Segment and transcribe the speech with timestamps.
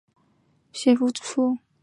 [0.03, 0.73] 第十届全国政
[1.23, 1.61] 协副主席。